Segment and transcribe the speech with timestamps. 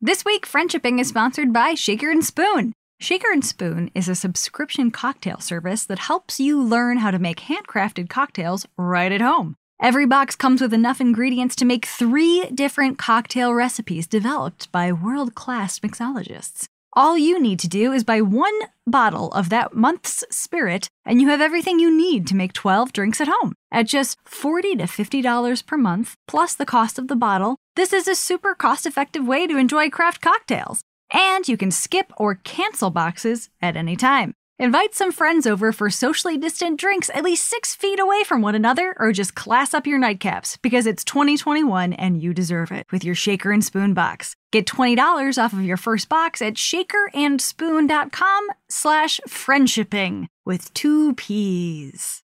[0.00, 2.72] This week, Friendshipping is sponsored by Shaker and Spoon.
[3.00, 7.40] Shaker and Spoon is a subscription cocktail service that helps you learn how to make
[7.40, 9.56] handcrafted cocktails right at home.
[9.82, 15.34] Every box comes with enough ingredients to make three different cocktail recipes developed by world
[15.34, 16.68] class mixologists.
[16.92, 18.54] All you need to do is buy one
[18.86, 23.20] bottle of that month's spirit, and you have everything you need to make 12 drinks
[23.20, 23.52] at home.
[23.72, 28.08] At just 40 to $50 per month, plus the cost of the bottle, this is
[28.08, 30.80] a super cost effective way to enjoy craft cocktails.
[31.12, 34.34] And you can skip or cancel boxes at any time.
[34.58, 38.56] Invite some friends over for socially distant drinks at least six feet away from one
[38.56, 43.04] another, or just class up your nightcaps because it's 2021 and you deserve it with
[43.04, 44.34] your shaker and spoon box.
[44.50, 52.24] Get $20 off of your first box at shakerandspoon.com slash friendshipping with two P's.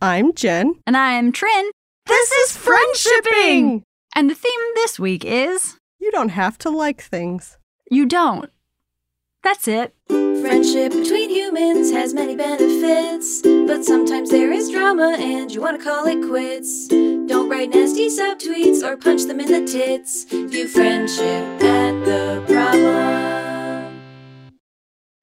[0.00, 0.76] I'm Jen.
[0.86, 1.70] And I'm Trin.
[2.06, 3.82] This is Friendshipping!
[4.14, 7.56] And the theme this week is You don't have to like things.
[7.90, 8.50] You Don't.
[9.42, 9.94] That's it.
[10.08, 15.84] Friendship between humans has many benefits, but sometimes there is drama and you want to
[15.84, 16.88] call it quits.
[16.88, 20.24] Don't write nasty subtweets or punch them in the tits.
[20.24, 24.00] View friendship at the problem.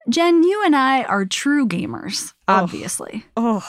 [0.08, 2.54] Jen, you and I are true gamers, Oh.
[2.62, 3.24] obviously.
[3.36, 3.64] Oh.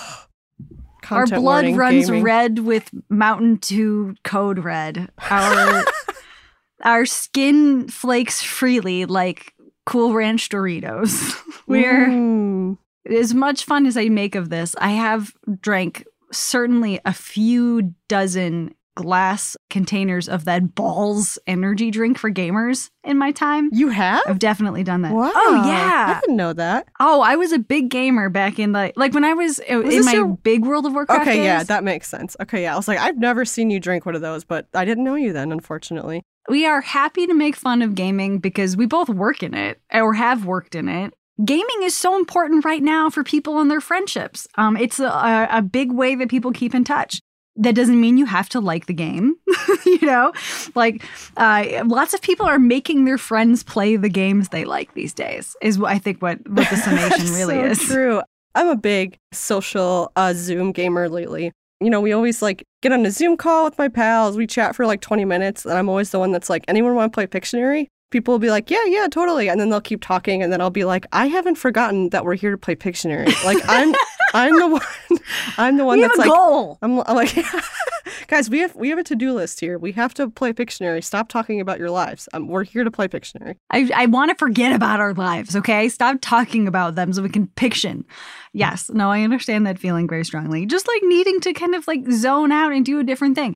[1.12, 2.23] Our blood runs gaming.
[2.23, 5.09] red with Mountain Dew code red.
[5.30, 5.86] Our
[6.84, 9.54] our skin flakes freely like
[9.86, 11.34] Cool Ranch Doritos.
[11.68, 12.78] We're Mm.
[13.09, 14.76] as much fun as I make of this.
[14.80, 22.30] I have drank certainly a few dozen glass containers of that balls energy drink for
[22.32, 23.70] gamers in my time.
[23.72, 24.22] You have?
[24.28, 25.14] I've definitely done that.
[25.14, 25.32] Wow.
[25.34, 26.16] Oh yeah.
[26.18, 26.88] I didn't know that.
[27.00, 30.06] Oh, I was a big gamer back in the like when I was, uh, in
[30.06, 31.22] my your- big World of Warcraft.
[31.22, 32.36] Okay, yeah, that makes sense.
[32.42, 32.74] Okay, yeah.
[32.74, 35.16] I was like, I've never seen you drink one of those, but I didn't know
[35.16, 36.22] you then, unfortunately.
[36.50, 40.14] we are happy to make fun of gaming because we both work in it or
[40.14, 41.14] have worked in it.
[41.44, 44.46] Gaming is so important right now for people and their friendships.
[44.56, 47.20] Um, it's a, a big way that people keep in touch.
[47.56, 49.36] That doesn't mean you have to like the game,
[49.86, 50.34] you know.
[50.74, 51.03] Like,
[51.38, 55.56] uh, lots of people are making their friends play the games they like these days.
[55.62, 57.80] Is what I think what what the summation really so is.
[57.80, 58.22] True.
[58.56, 61.52] I'm a big social uh, Zoom gamer lately.
[61.80, 64.38] You know, we always like get on a Zoom call with my pals.
[64.38, 67.12] We chat for like 20 minutes, and I'm always the one that's like, anyone want
[67.12, 67.88] to play Pictionary?
[68.09, 70.70] People will be like, yeah, yeah, totally, and then they'll keep talking, and then I'll
[70.70, 73.34] be like, I haven't forgotten that we're here to play Pictionary.
[73.44, 73.96] Like I'm,
[74.34, 75.20] I'm the one,
[75.58, 76.78] I'm the one We have that's a like, goal.
[76.82, 77.36] I'm, I'm like,
[78.28, 79.78] guys, we have we have a to do list here.
[79.78, 81.04] We have to play Pictionary.
[81.04, 82.28] Stop talking about your lives.
[82.34, 83.56] Um, we're here to play Pictionary.
[83.70, 85.88] I, I want to forget about our lives, okay?
[85.90, 88.06] Stop talking about them so we can fiction.
[88.54, 90.66] Yes, no, I understand that feeling very strongly.
[90.66, 93.54] Just like needing to kind of like zone out and do a different thing.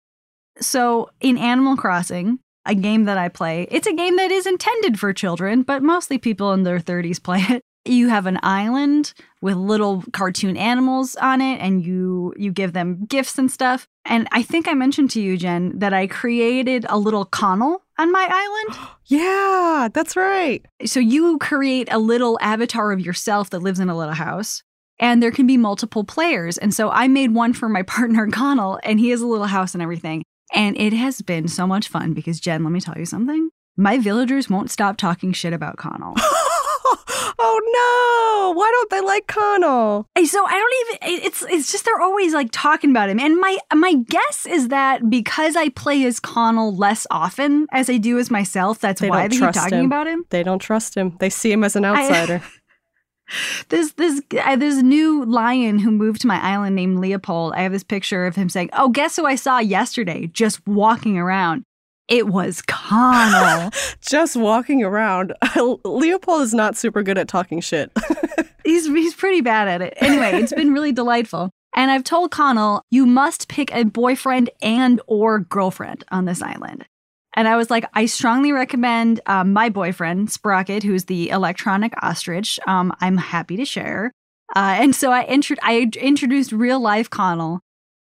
[0.60, 5.00] So, in Animal Crossing, a game that I play, it's a game that is intended
[5.00, 7.64] for children, but mostly people in their 30s play it.
[7.88, 13.06] You have an island with little cartoon animals on it and you you give them
[13.06, 13.88] gifts and stuff.
[14.06, 18.12] And I think I mentioned to you, Jen, that I created a little Connell on
[18.12, 18.90] my island.
[19.10, 20.66] Yeah, that's right.
[20.86, 24.64] So you create a little avatar of yourself that lives in a little house.
[25.00, 26.58] And there can be multiple players.
[26.58, 29.74] And so I made one for my partner, Connell, and he has a little house
[29.74, 30.24] and everything.
[30.54, 33.50] And it has been so much fun because, Jen, let me tell you something.
[33.78, 36.16] My villagers won't stop talking shit about Connell.
[37.40, 38.58] oh no!
[38.60, 40.08] Why don't they like Connell?
[40.16, 40.74] And so I don't
[41.12, 43.20] even it's it's just they're always like talking about him.
[43.20, 47.98] And my my guess is that because I play as Connell less often as I
[47.98, 49.86] do as myself, that's They why they keep talking him.
[49.86, 50.26] about him.
[50.30, 51.16] They don't trust him.
[51.20, 52.42] They see him as an outsider.
[53.68, 57.54] This this uh, this new lion who moved to my island named Leopold.
[57.58, 60.28] I have this picture of him saying, "Oh, guess who I saw yesterday?
[60.28, 61.66] Just walking around.
[62.08, 63.72] It was Connell.
[64.02, 65.34] Just walking around.
[65.84, 67.92] Leopold is not super good at talking shit.
[68.64, 69.94] he's he's pretty bad at it.
[69.98, 71.52] Anyway, it's been really delightful.
[71.76, 76.86] And I've told Connell, you must pick a boyfriend and or girlfriend on this island.
[77.36, 82.60] And I was like, I strongly recommend um, my boyfriend, Sprocket, who's the electronic ostrich.
[82.66, 84.12] Um, I'm happy to share.
[84.56, 87.60] Uh, and so I, intro- I introduced real life Connell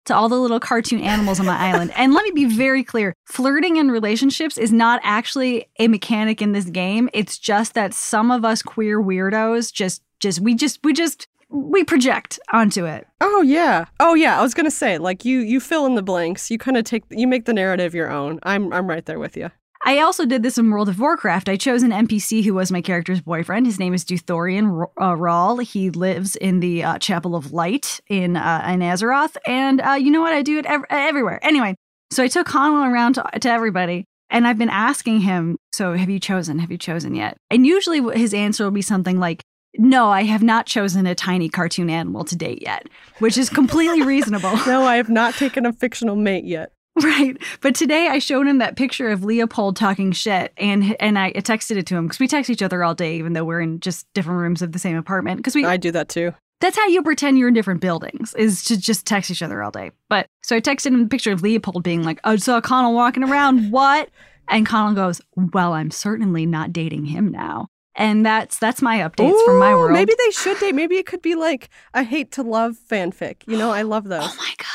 [0.06, 1.92] to all the little cartoon animals on my island.
[1.96, 6.52] And let me be very clear flirting and relationships is not actually a mechanic in
[6.52, 7.10] this game.
[7.14, 11.84] It's just that some of us queer weirdos just, just, we just, we just, we
[11.84, 13.08] project onto it.
[13.22, 13.86] oh yeah.
[14.00, 14.40] Oh yeah.
[14.40, 16.50] I was gonna say, like you you fill in the blanks.
[16.50, 18.40] You kind of take you make the narrative your own.
[18.42, 19.52] I'm I'm right there with you.
[19.86, 21.50] I also did this in World of Warcraft.
[21.50, 23.66] I chose an NPC who was my character's boyfriend.
[23.66, 25.58] His name is Duthorian uh, Rall.
[25.58, 30.10] He lives in the uh, Chapel of Light in uh, in Azeroth, and uh, you
[30.10, 30.34] know what?
[30.34, 31.40] I do it ev- everywhere.
[31.44, 31.76] Anyway,
[32.12, 36.10] so I took Connell around to, to everybody, And I've been asking him, so have
[36.10, 36.60] you chosen?
[36.60, 37.38] Have you chosen yet?
[37.50, 39.44] And usually his answer will be something like,
[39.78, 42.88] no, I have not chosen a tiny cartoon animal to date yet,
[43.20, 44.58] which is completely reasonable.
[44.68, 46.72] No, I have not taken a fictional mate yet.
[47.04, 47.38] Right.
[47.62, 51.76] But today I showed him that picture of Leopold talking shit and and I texted
[51.78, 54.06] it to him because we text each other all day, even though we're in just
[54.14, 55.38] different rooms of the same apartment.
[55.38, 56.34] Because we I do that too.
[56.62, 59.72] that's how you pretend you're in different buildings is to just text each other all
[59.72, 59.92] day.
[60.08, 63.24] But so I texted him a picture of Leopold being like, I saw Connell walking
[63.24, 63.72] around.
[63.72, 64.10] What?
[64.48, 67.68] And Connell goes, Well, I'm certainly not dating him now.
[67.96, 69.94] And that's that's my updates from my Ooh, world.
[69.94, 70.76] Maybe they should date.
[70.76, 73.38] Maybe it could be like a hate to love fanfic.
[73.48, 74.24] You know, I love oh those.
[74.24, 74.68] Oh my god.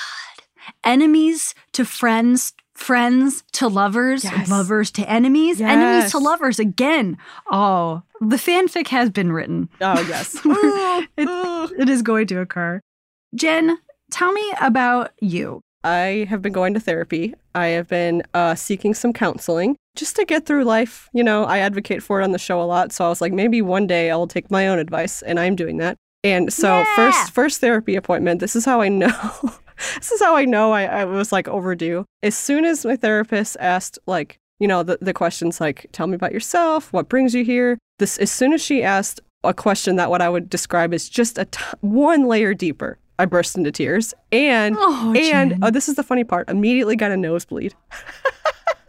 [0.84, 4.48] Enemies to friends, friends to lovers, Yes.
[4.50, 7.16] lovers to enemies, enemies to lovers again.
[7.50, 9.68] Oh, the fanfic has been written.
[9.80, 10.36] Oh, yes.
[11.16, 12.80] It- It is going to occur.
[13.34, 13.78] Jen,
[14.10, 15.60] tell me about you.
[15.84, 17.34] I have been going to therapy.
[17.54, 21.08] I have been uh, seeking some counseling just to get through life.
[21.12, 22.92] You know, I advocate for it on the show a lot.
[22.92, 25.54] So I was like, maybe one day I will take my own advice, and I'm
[25.54, 25.96] doing that.
[26.24, 26.96] And so Yeah.
[26.96, 28.40] first, first therapy appointment.
[28.40, 29.12] This is how I know.
[29.96, 32.04] this is how I know I, I was like overdue.
[32.22, 36.14] As soon as my therapist asked, like, you know, the, the questions like, tell me
[36.14, 37.78] about yourself, what brings you here.
[37.98, 41.38] This, as soon as she asked a question that what I would describe as just
[41.38, 44.14] a t- one layer deeper, I burst into tears.
[44.32, 46.48] And Oh, and oh, this is the funny part.
[46.50, 47.74] Immediately got a nosebleed.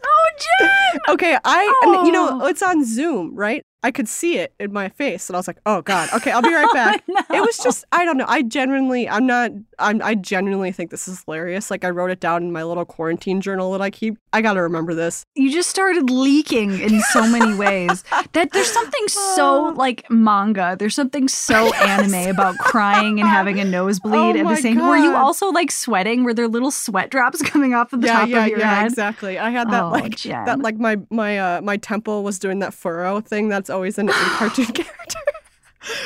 [0.04, 1.00] oh, Jen!
[1.08, 2.46] Okay, I and, you know Oh.
[2.46, 3.62] it's on Zoom, right?
[3.82, 6.42] I could see it in my face, and I was like, "Oh God, okay, I'll
[6.42, 7.16] be right back." no.
[7.30, 8.26] It was just I don't know.
[8.28, 9.50] I genuinely, I'm not.
[9.78, 10.02] I'm.
[10.02, 11.70] I genuinely think this is hilarious.
[11.70, 14.18] Like I wrote it down in my little quarantine journal that I keep.
[14.32, 15.24] I got to remember this.
[15.34, 18.04] You just started leaking in so many ways.
[18.32, 20.76] That there's something so like manga.
[20.78, 24.78] There's something so anime about crying and having a nosebleed Oh at the same.
[24.78, 26.24] Were you also like sweating?
[26.24, 28.74] Were there little sweat drops coming off of the yeah, top yeah, of your yeah,
[28.74, 28.80] head?
[28.82, 29.38] Yeah, exactly.
[29.38, 30.44] I had that Oh, like Jen.
[30.44, 34.08] that like my my uh my temple was doing that furrow thing that's always in
[34.08, 35.18] a cartoon character.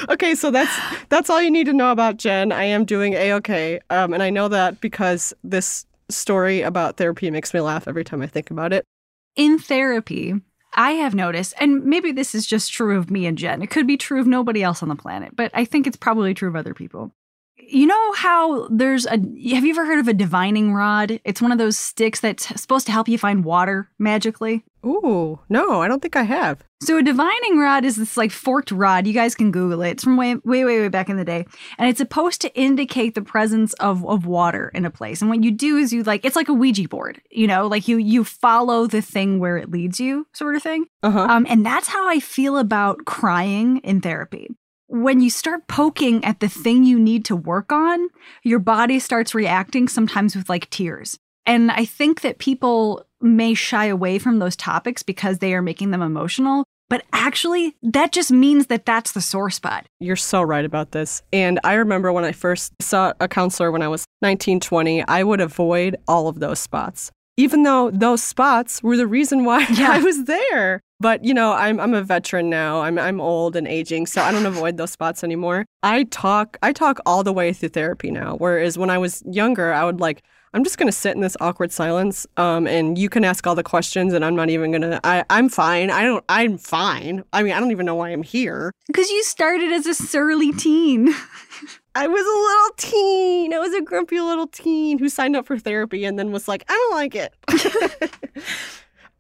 [0.08, 0.76] okay, so that's
[1.08, 2.52] that's all you need to know about Jen.
[2.52, 7.30] I am doing a okay, um, and I know that because this story about therapy
[7.30, 8.84] makes me laugh every time I think about it.
[9.36, 10.34] in therapy,
[10.74, 13.62] I have noticed, and maybe this is just true of me and Jen.
[13.62, 16.34] It could be true of nobody else on the planet, but I think it's probably
[16.34, 17.12] true of other people.
[17.56, 21.20] You know how there's a have you ever heard of a divining rod?
[21.24, 24.64] It's one of those sticks that's supposed to help you find water magically.
[24.84, 26.62] Ooh, no, I don't think I have.
[26.82, 29.06] So a divining rod is this like forked rod.
[29.06, 29.92] You guys can Google it.
[29.92, 31.46] It's from way, way, way, way back in the day,
[31.78, 35.22] and it's supposed to indicate the presence of of water in a place.
[35.22, 37.22] And what you do is you like it's like a Ouija board.
[37.30, 40.84] You know, like you you follow the thing where it leads you, sort of thing.
[41.02, 41.26] Uh huh.
[41.30, 44.50] Um, and that's how I feel about crying in therapy.
[44.86, 48.08] When you start poking at the thing you need to work on,
[48.42, 51.18] your body starts reacting sometimes with like tears.
[51.46, 55.90] And I think that people may shy away from those topics because they are making
[55.90, 56.64] them emotional.
[56.90, 59.86] But actually, that just means that that's the sore spot.
[60.00, 61.22] You're so right about this.
[61.32, 65.22] And I remember when I first saw a counselor when I was 19, 20, I
[65.22, 67.10] would avoid all of those spots.
[67.36, 69.90] Even though those spots were the reason why Yeah.
[69.92, 70.80] I was there.
[71.00, 72.82] But you know, I'm I'm a veteran now.
[72.82, 75.66] I'm I'm old and aging, so I don't avoid those spots anymore.
[75.82, 78.36] I talk I talk all the way through therapy now.
[78.36, 80.22] Whereas when I was younger, I would like
[80.54, 83.64] I'm just gonna sit in this awkward silence, um, and you can ask all the
[83.64, 85.00] questions, and I'm not even gonna.
[85.02, 85.90] I, I'm fine.
[85.90, 86.24] I don't.
[86.28, 87.24] I'm fine.
[87.32, 88.72] I mean, I don't even know why I'm here.
[88.86, 91.12] Because you started as a surly teen.
[91.96, 93.52] I was a little teen.
[93.52, 96.64] I was a grumpy little teen who signed up for therapy and then was like,
[96.68, 97.34] I don't like it.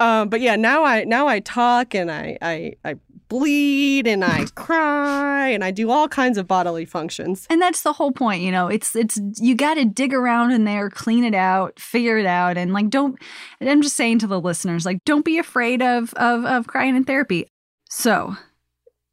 [0.00, 2.94] um, but yeah, now I now I talk and I, I I
[3.34, 7.48] bleed and I cry and I do all kinds of bodily functions.
[7.50, 8.68] And that's the whole point, you know.
[8.68, 12.56] It's it's you got to dig around in there, clean it out, figure it out,
[12.56, 13.18] and like don't.
[13.60, 17.02] I'm just saying to the listeners, like don't be afraid of of of crying in
[17.02, 17.48] therapy.
[17.90, 18.36] So,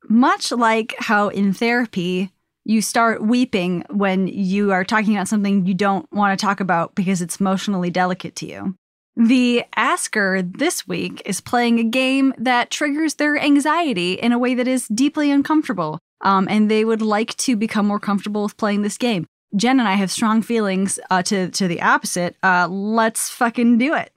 [0.08, 2.32] much like how in therapy
[2.64, 6.94] you start weeping when you are talking about something you don't want to talk about
[6.94, 8.76] because it's emotionally delicate to you.
[9.16, 14.56] The asker this week is playing a game that triggers their anxiety in a way
[14.56, 16.00] that is deeply uncomfortable.
[16.22, 19.26] Um, and they would like to become more comfortable with playing this game.
[19.56, 22.36] Jen and I have strong feelings uh, to to the opposite.
[22.42, 24.12] Uh, let's fucking do it.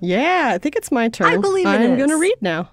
[0.00, 1.28] Yeah, I think it's my turn.
[1.28, 1.98] I believe it I'm is.
[1.98, 2.70] gonna read now.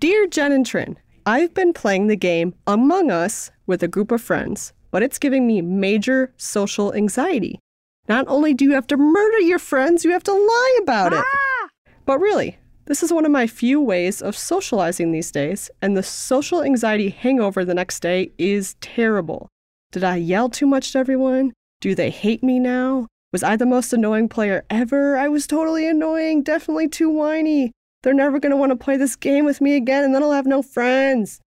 [0.00, 4.20] Dear Jen and Trin, I've been playing the game Among Us with a group of
[4.20, 7.60] friends, but it's giving me major social anxiety.
[8.08, 11.24] Not only do you have to murder your friends, you have to lie about it.
[11.24, 11.68] Ah!
[12.04, 16.04] But really, this is one of my few ways of socializing these days, and the
[16.04, 19.48] social anxiety hangover the next day is terrible.
[19.90, 21.52] Did I yell too much to everyone?
[21.80, 23.08] Do they hate me now?
[23.32, 25.16] Was I the most annoying player ever?
[25.16, 27.72] I was totally annoying, definitely too whiny.
[28.02, 30.30] They're never going to want to play this game with me again, and then I'll
[30.30, 31.40] have no friends.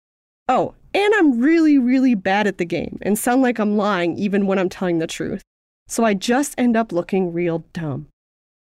[0.50, 4.48] Oh, and I'm really, really bad at the game and sound like I'm lying even
[4.48, 5.44] when I'm telling the truth.
[5.88, 8.08] So I just end up looking real dumb.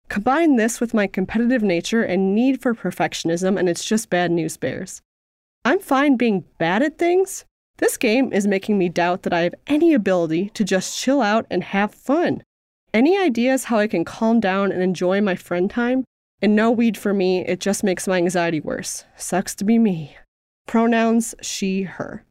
[0.09, 4.57] Combine this with my competitive nature and need for perfectionism, and it's just bad news
[4.57, 5.01] bears.
[5.65, 7.45] I'm fine being bad at things.
[7.79, 11.47] This game is making me doubt that I have any ability to just chill out
[11.51, 12.43] and have fun.
[12.93, 16.05] Any ideas how I can calm down and enjoy my friend time?
[16.43, 19.05] And no weed for me, it just makes my anxiety worse.
[19.17, 20.17] Sucks to be me.
[20.67, 22.25] Pronouns she, her.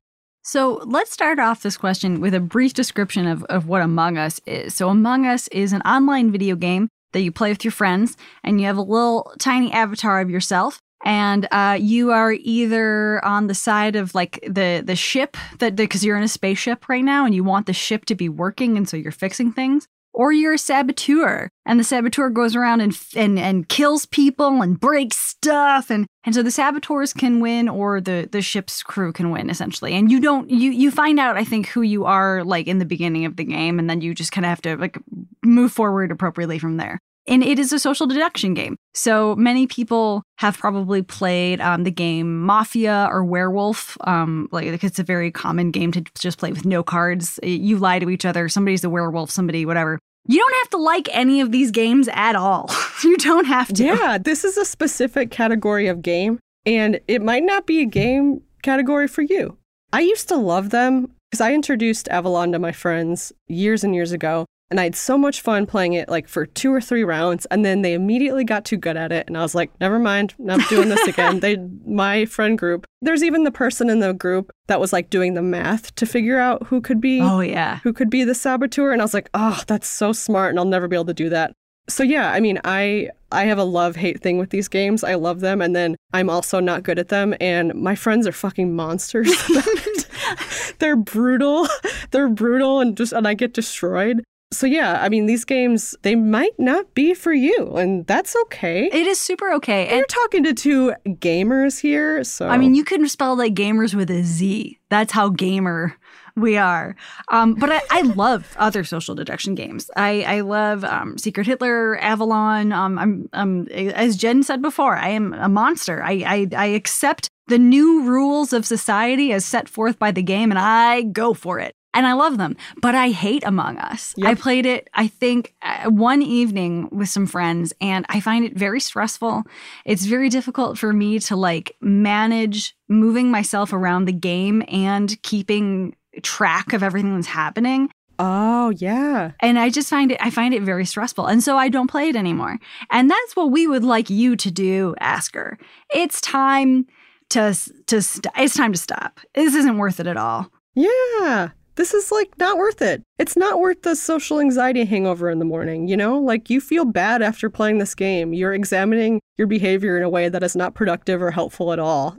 [0.51, 4.41] So let's start off this question with a brief description of, of what Among Us
[4.45, 4.75] is.
[4.75, 8.59] So, Among Us is an online video game that you play with your friends, and
[8.59, 10.81] you have a little tiny avatar of yourself.
[11.05, 16.03] And uh, you are either on the side of like the the ship that because
[16.03, 18.89] you're in a spaceship right now, and you want the ship to be working, and
[18.89, 23.39] so you're fixing things, or you're a saboteur and the saboteur goes around and and
[23.39, 28.27] and kills people and breaks stuff and and so the saboteurs can win or the
[28.31, 29.93] the ship's crew can win essentially.
[29.93, 32.85] And you don't you you find out i think who you are like in the
[32.85, 34.97] beginning of the game and then you just kind of have to like
[35.43, 36.99] move forward appropriately from there
[37.31, 38.75] and it is a social deduction game.
[38.93, 43.97] So many people have probably played um, the game Mafia or Werewolf.
[44.01, 47.39] Um, like it's a very common game to just play with no cards.
[47.41, 48.49] You lie to each other.
[48.49, 49.31] Somebody's a werewolf.
[49.31, 49.97] Somebody whatever.
[50.27, 52.69] You don't have to like any of these games at all.
[53.03, 53.83] you don't have to.
[53.83, 58.41] Yeah, this is a specific category of game, and it might not be a game
[58.61, 59.57] category for you.
[59.93, 64.11] I used to love them because I introduced Avalon to my friends years and years
[64.11, 64.45] ago.
[64.71, 67.45] And I had so much fun playing it like for two or three rounds.
[67.47, 69.27] And then they immediately got too good at it.
[69.27, 71.41] And I was like, never mind, not doing this again.
[71.41, 75.33] they, my friend group, there's even the person in the group that was like doing
[75.33, 78.93] the math to figure out who could be, oh, yeah, who could be the saboteur.
[78.93, 80.51] And I was like, oh, that's so smart.
[80.51, 81.53] And I'll never be able to do that.
[81.89, 85.03] So yeah, I mean, I I have a love hate thing with these games.
[85.03, 87.33] I love them, and then I'm also not good at them.
[87.41, 89.29] And my friends are fucking monsters.
[90.79, 91.67] They're brutal.
[92.11, 94.23] They're brutal, and just and I get destroyed.
[94.53, 98.89] So yeah, I mean these games they might not be for you and that's okay.
[98.91, 99.87] It is super okay.
[99.87, 103.95] And you're talking to two gamers here, so I mean you can spell like gamers
[103.95, 104.77] with a Z.
[104.89, 105.95] That's how gamer
[106.35, 106.95] we are.
[107.29, 109.91] Um, but I, I, love other social deduction games.
[109.97, 112.71] I, I love um, Secret Hitler, Avalon.
[112.71, 116.01] Um, I'm, I'm, as Jen said before, I am a monster.
[116.01, 120.51] I, I, I accept the new rules of society as set forth by the game
[120.51, 122.55] and I go for it and I love them.
[122.81, 124.13] But I hate Among Us.
[124.17, 124.27] Yep.
[124.29, 128.55] I played it, I think, uh, one evening with some friends, and I find it
[128.55, 129.43] very stressful.
[129.85, 135.95] It's very difficult for me to like manage moving myself around the game and keeping
[136.21, 137.89] track of everything that's happening.
[138.19, 139.31] Oh, yeah.
[139.39, 141.25] And I just find it I find it very stressful.
[141.25, 142.59] And so I don't play it anymore.
[142.91, 145.57] And that's what we would like you to do, Asker.
[145.93, 146.85] It's time
[147.29, 147.57] to
[147.87, 149.19] to st- it's time to stop.
[149.33, 150.51] This isn't worth it at all.
[150.75, 153.03] Yeah this is like not worth it.
[153.17, 156.17] It's not worth the social anxiety hangover in the morning, you know?
[156.17, 158.33] Like you feel bad after playing this game.
[158.33, 162.17] You're examining your behavior in a way that is not productive or helpful at all.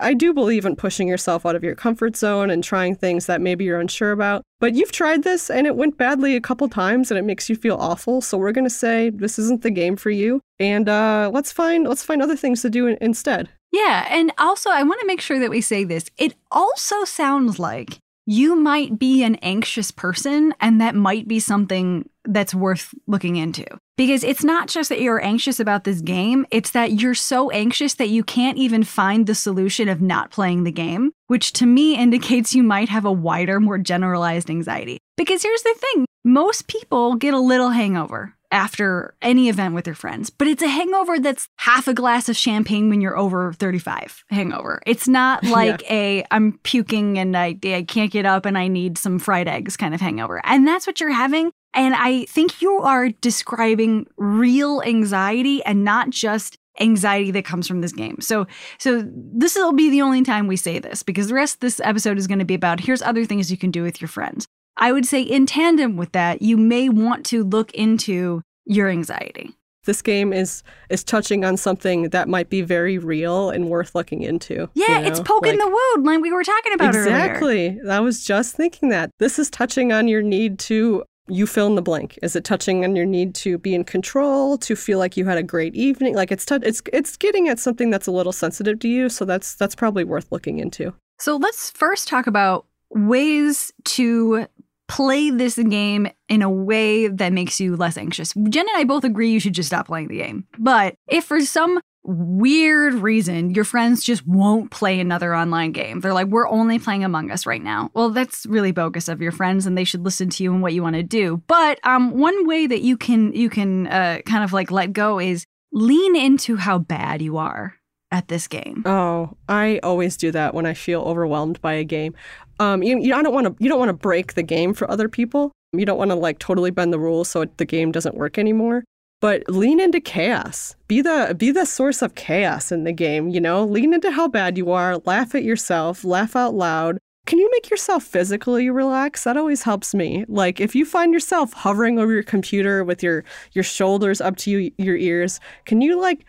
[0.00, 3.40] I do believe in pushing yourself out of your comfort zone and trying things that
[3.40, 4.42] maybe you're unsure about.
[4.60, 7.56] But you've tried this and it went badly a couple times and it makes you
[7.56, 8.20] feel awful.
[8.20, 11.88] So we're going to say this isn't the game for you and uh, let's find
[11.88, 13.48] let's find other things to do instead.
[13.72, 16.04] Yeah, and also I want to make sure that we say this.
[16.16, 22.08] It also sounds like you might be an anxious person, and that might be something
[22.24, 23.66] that's worth looking into.
[23.96, 27.94] Because it's not just that you're anxious about this game, it's that you're so anxious
[27.94, 31.96] that you can't even find the solution of not playing the game, which to me
[31.98, 34.98] indicates you might have a wider, more generalized anxiety.
[35.16, 39.96] Because here's the thing most people get a little hangover after any event with your
[39.96, 44.24] friends, but it's a hangover that's half a glass of champagne when you're over 35
[44.30, 44.80] hangover.
[44.86, 45.92] It's not like yeah.
[45.92, 49.76] a I'm puking and I, I can't get up and I need some fried eggs
[49.76, 50.40] kind of hangover.
[50.44, 51.50] And that's what you're having.
[51.74, 57.80] And I think you are describing real anxiety and not just anxiety that comes from
[57.80, 58.18] this game.
[58.20, 58.46] So
[58.78, 61.80] so this will be the only time we say this because the rest of this
[61.80, 64.46] episode is going to be about here's other things you can do with your friends.
[64.76, 69.54] I would say, in tandem with that, you may want to look into your anxiety.
[69.84, 74.22] This game is is touching on something that might be very real and worth looking
[74.22, 74.68] into.
[74.74, 75.08] Yeah, you know?
[75.08, 77.08] it's poking like, the wound like we were talking about earlier.
[77.08, 77.80] exactly.
[77.90, 79.10] I was just thinking that.
[79.18, 82.18] This is touching on your need to you fill in the blank.
[82.22, 85.38] Is it touching on your need to be in control, to feel like you had
[85.38, 86.14] a great evening?
[86.14, 89.24] Like it's t- it's it's getting at something that's a little sensitive to you, so
[89.24, 90.94] that's that's probably worth looking into.
[91.18, 94.46] So let's first talk about ways to
[94.92, 98.34] play this game in a way that makes you less anxious.
[98.34, 100.46] Jen and I both agree you should just stop playing the game.
[100.58, 106.00] But if for some weird reason your friends just won't play another online game.
[106.00, 107.90] They're like, we're only playing Among Us right now.
[107.94, 110.74] Well, that's really bogus of your friends, and they should listen to you and what
[110.74, 111.42] you want to do.
[111.46, 115.18] But um, one way that you can you can uh, kind of like let go
[115.18, 117.76] is lean into how bad you are
[118.10, 118.82] at this game.
[118.84, 122.14] Oh, I always do that when I feel overwhelmed by a game.
[122.62, 124.90] Um, you, you I don't want to you don't want to break the game for
[124.90, 125.52] other people.
[125.72, 128.84] You don't want to like totally bend the rules so the game doesn't work anymore
[129.22, 130.74] but lean into chaos.
[130.88, 133.64] Be the be the source of chaos in the game, you know?
[133.64, 136.98] Lean into how bad you are, laugh at yourself, laugh out loud.
[137.24, 139.22] Can you make yourself physically relax?
[139.22, 140.24] That always helps me.
[140.26, 144.50] Like if you find yourself hovering over your computer with your your shoulders up to
[144.50, 146.26] you, your ears, can you like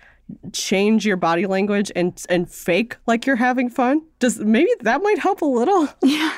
[0.52, 4.02] change your body language and and fake like you're having fun?
[4.20, 5.90] Does maybe that might help a little.
[6.04, 6.38] Yeah.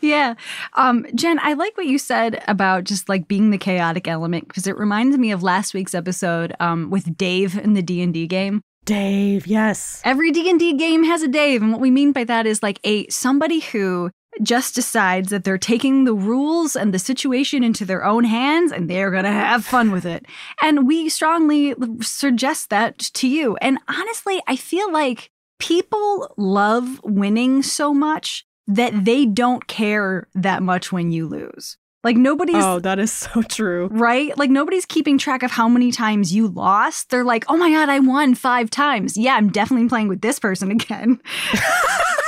[0.00, 0.34] Yeah.
[0.74, 4.66] Um jen i like what you said about just like being the chaotic element because
[4.66, 8.62] it reminds me of last week's episode um with dave in the d&d game.
[8.86, 10.00] Dave, yes.
[10.04, 13.08] Every D&D game has a Dave, and what we mean by that is like a
[13.08, 14.12] somebody who
[14.42, 18.88] just decides that they're taking the rules and the situation into their own hands and
[18.88, 20.26] they're going to have fun with it.
[20.62, 23.56] And we strongly suggest that to you.
[23.56, 30.62] And honestly, I feel like people love winning so much that they don't care that
[30.62, 31.78] much when you lose.
[32.04, 33.88] Like nobody's Oh, that is so true.
[33.90, 34.36] Right?
[34.38, 37.10] Like nobody's keeping track of how many times you lost.
[37.10, 39.16] They're like, "Oh my god, I won 5 times.
[39.16, 41.20] Yeah, I'm definitely playing with this person again."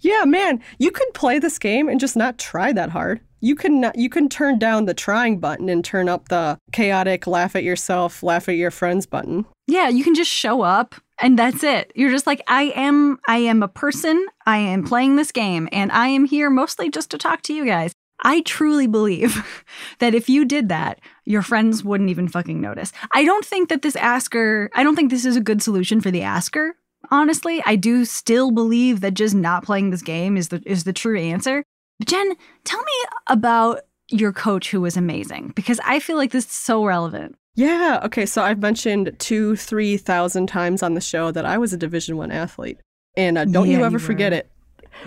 [0.00, 0.24] yeah.
[0.24, 0.60] Man.
[0.78, 3.20] You could play this game and just not try that hard.
[3.40, 7.56] You can you can turn down the trying button and turn up the chaotic laugh
[7.56, 9.46] at yourself, laugh at your friends button.
[9.66, 11.92] Yeah, you can just show up and that's it.
[11.94, 14.26] You're just like I am I am a person.
[14.46, 17.64] I am playing this game and I am here mostly just to talk to you
[17.64, 17.92] guys.
[18.22, 19.42] I truly believe
[19.98, 22.92] that if you did that, your friends wouldn't even fucking notice.
[23.12, 26.10] I don't think that this asker, I don't think this is a good solution for
[26.10, 26.74] the asker
[27.10, 30.92] honestly, I do still believe that just not playing this game is the is the
[30.92, 31.64] true answer.
[31.98, 32.92] But Jen, tell me
[33.26, 37.36] about your coach who was amazing because I feel like this is so relevant.
[37.54, 38.00] Yeah.
[38.04, 38.26] Okay.
[38.26, 42.16] So I've mentioned two, three thousand times on the show that I was a Division
[42.16, 42.80] One athlete,
[43.16, 44.50] and uh, don't Yeah, you ever you forget it.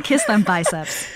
[0.03, 1.07] Kiss them biceps.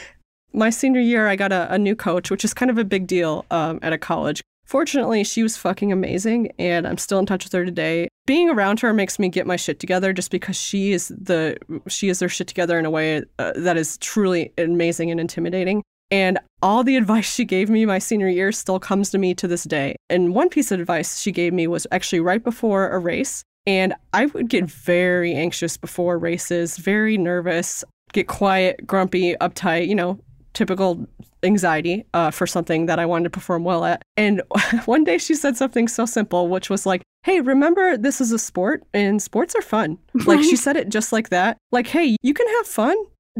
[0.53, 3.05] My senior year, I got a, a new coach, which is kind of a big
[3.05, 4.41] deal um, at a college.
[4.67, 8.09] Fortunately, she was fucking amazing, and I'm still in touch with her today.
[8.25, 12.09] Being around her makes me get my shit together, just because she is the she
[12.09, 15.83] is their shit together in a way uh, that is truly amazing and intimidating.
[16.11, 19.47] And all the advice she gave me my senior year still comes to me to
[19.47, 19.95] this day.
[20.09, 23.43] And one piece of advice she gave me was actually right before a race.
[23.65, 29.95] And I would get very anxious before races, very nervous, get quiet, grumpy, uptight, you
[29.95, 30.19] know,
[30.53, 31.07] typical
[31.43, 34.01] anxiety uh, for something that I wanted to perform well at.
[34.15, 34.41] And
[34.85, 38.39] one day she said something so simple, which was like, hey, remember this is a
[38.39, 39.97] sport and sports are fun.
[40.25, 41.57] Like she said it just like that.
[41.71, 42.95] Like, hey, you can have fun.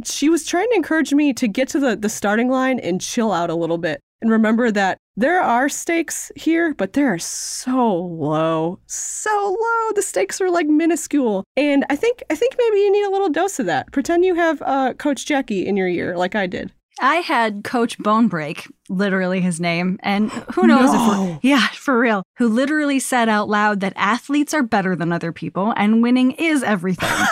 [0.05, 3.31] She was trying to encourage me to get to the, the starting line and chill
[3.31, 3.99] out a little bit.
[4.21, 9.91] And remember that there are stakes here, but they're so low, so low.
[9.93, 13.29] The stakes are like minuscule, and I think I think maybe you need a little
[13.29, 13.91] dose of that.
[13.91, 16.71] Pretend you have uh, Coach Jackie in your ear, like I did.
[16.99, 21.23] I had Coach Bonebreak, literally his name, and who knows if No.
[21.23, 25.31] we're, yeah, for real, who literally said out loud that athletes are better than other
[25.31, 27.09] people and winning is everything.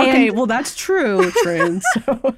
[0.00, 1.80] Okay, And- well that's true, Trin.
[2.06, 2.36] So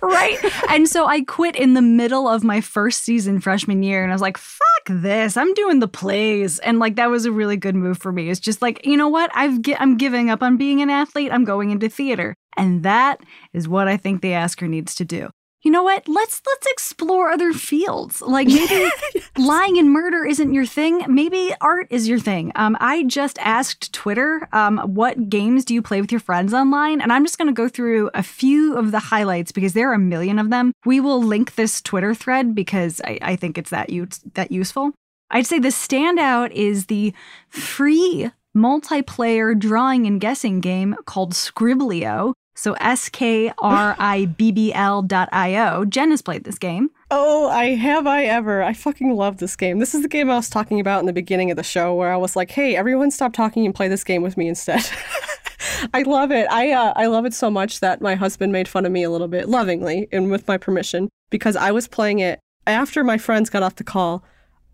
[0.00, 0.38] right?
[0.70, 4.14] And so I quit in the middle of my first season freshman year and I
[4.14, 5.36] was like, fuck this.
[5.36, 6.58] I'm doing the plays.
[6.60, 8.30] And like that was a really good move for me.
[8.30, 9.30] It's just like, you know what?
[9.34, 11.30] I've gi- I'm giving up on being an athlete.
[11.32, 12.34] I'm going into theater.
[12.56, 13.20] And that
[13.52, 15.28] is what I think the asker needs to do.
[15.62, 16.08] You know what?
[16.08, 18.20] Let's let's explore other fields.
[18.20, 18.90] Like maybe
[19.38, 21.04] lying and murder isn't your thing.
[21.08, 22.50] Maybe art is your thing.
[22.56, 27.00] Um, I just asked Twitter, um, what games do you play with your friends online?
[27.00, 29.94] And I'm just going to go through a few of the highlights because there are
[29.94, 30.72] a million of them.
[30.84, 34.92] We will link this Twitter thread because I, I think it's that use, that useful.
[35.30, 37.14] I'd say the standout is the
[37.48, 42.34] free multiplayer drawing and guessing game called Scriblio.
[42.54, 45.84] So S K R I B B L dot I O.
[45.84, 46.90] Jen has played this game.
[47.10, 48.62] Oh, I have I ever.
[48.62, 49.78] I fucking love this game.
[49.78, 52.12] This is the game I was talking about in the beginning of the show where
[52.12, 54.82] I was like, "Hey, everyone stop talking and play this game with me instead."
[55.94, 56.46] I love it.
[56.50, 59.10] I uh, I love it so much that my husband made fun of me a
[59.10, 63.50] little bit lovingly and with my permission because I was playing it after my friends
[63.50, 64.24] got off the call.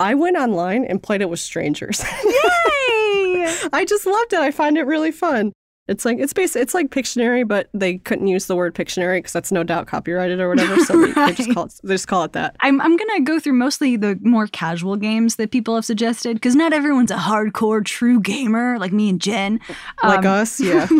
[0.00, 2.04] I went online and played it with strangers.
[2.24, 3.56] Yay!
[3.72, 4.40] I just loved it.
[4.40, 5.52] I find it really fun.
[5.88, 9.32] It's like it's basically it's like Pictionary, but they couldn't use the word Pictionary because
[9.32, 10.78] that's no doubt copyrighted or whatever.
[10.84, 12.56] So they, they just call it they just call it that.
[12.60, 16.34] I'm, I'm going to go through mostly the more casual games that people have suggested
[16.34, 19.60] because not everyone's a hardcore true gamer like me and Jen.
[20.02, 20.88] Like Um, us, yeah.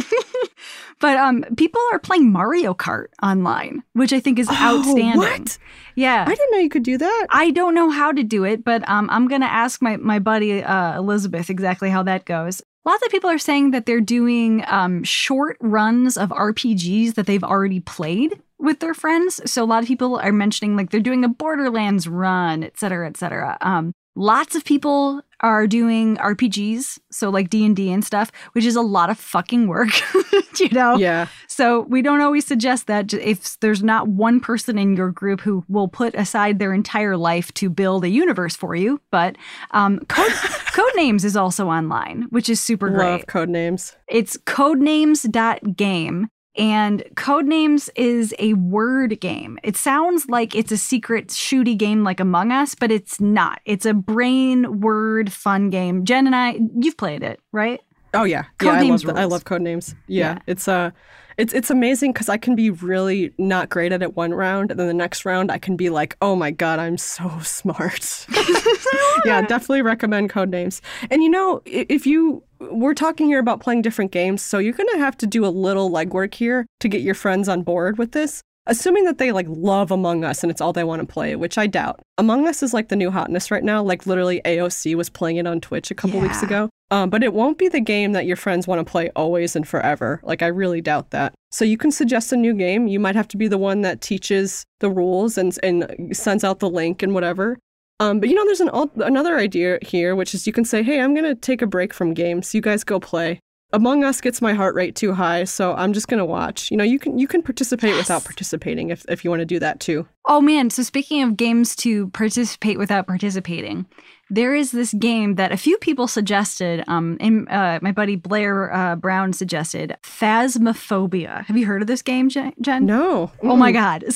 [1.01, 5.12] But um, people are playing Mario Kart online, which I think is outstanding.
[5.14, 5.59] Oh, what?
[5.94, 6.24] Yeah.
[6.27, 7.27] I didn't know you could do that.
[7.31, 10.18] I don't know how to do it, but um, I'm going to ask my, my
[10.18, 12.62] buddy uh, Elizabeth exactly how that goes.
[12.88, 17.44] Lots of people are saying that they're doing um, short runs of RPGs that they've
[17.44, 19.42] already played with their friends.
[19.44, 23.07] So a lot of people are mentioning like they're doing a Borderlands run, et cetera,
[23.07, 23.59] et cetera.
[23.61, 28.83] Um, lots of people are doing RPGs, so like D and stuff, which is a
[28.83, 29.90] lot of fucking work,
[30.59, 30.96] you know.
[30.96, 31.28] Yeah.
[31.46, 35.64] So we don't always suggest that if there's not one person in your group who
[35.68, 39.00] will put aside their entire life to build a universe for you.
[39.12, 39.37] But
[39.70, 43.11] um, Code, Codenames is also online, which is super great.
[43.11, 43.94] Love code names.
[44.09, 46.28] It's codenames.game.
[46.59, 49.61] And Codenames is a word game.
[49.62, 53.61] It sounds like it's a secret shooty game like Among Us, but it's not.
[53.64, 56.05] It's a brain word fun game.
[56.05, 57.81] Jen and I, you've played it, right?
[58.14, 58.81] Oh yeah, Code yeah.
[58.81, 59.94] I love I love code names.
[60.07, 60.38] Yeah, Yeah.
[60.47, 60.90] it's uh,
[61.37, 64.81] it's it's amazing because I can be really not great at it one round, and
[64.81, 68.27] then the next round I can be like, oh my god, I'm so smart.
[69.25, 70.81] yeah, definitely recommend code names.
[71.11, 74.99] And you know, if you we're talking here about playing different games, so you're gonna
[74.99, 78.42] have to do a little legwork here to get your friends on board with this.
[78.68, 81.59] Assuming that they like love Among Us and it's all they want to play, which
[81.59, 82.00] I doubt.
[82.18, 83.83] Among Us is like the new hotness right now.
[83.83, 86.68] Like literally, AOC was playing it on Twitch a couple weeks ago.
[86.90, 89.68] Um, but it won't be the game that your friends want to play always and
[89.68, 90.20] forever.
[90.22, 91.35] Like, I really doubt that.
[91.50, 92.87] So you can suggest a new game.
[92.87, 96.61] You might have to be the one that teaches the rules and, and sends out
[96.61, 97.59] the link and whatever.
[98.00, 98.70] Um, but you know, there's an
[99.02, 102.14] another idea here, which is you can say, "Hey, I'm gonna take a break from
[102.14, 102.54] games.
[102.54, 103.40] You guys go play."
[103.72, 106.70] Among Us gets my heart rate too high, so I'm just gonna watch.
[106.70, 109.59] You know, you can you can participate without participating if if you want to do
[109.59, 110.07] that too.
[110.26, 113.85] Oh man, so speaking of games to participate without participating,
[114.31, 116.83] there is this game that a few people suggested.
[116.88, 121.44] Um, and, uh, my buddy Blair uh, Brown suggested Phasmophobia.
[121.44, 122.54] Have you heard of this game, Jen?
[122.87, 123.31] No.
[123.42, 123.74] Oh my Mm.
[123.74, 124.04] god.